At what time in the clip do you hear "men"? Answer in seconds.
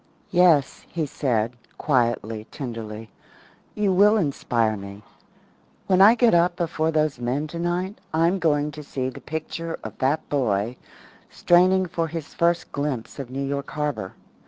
7.19-7.45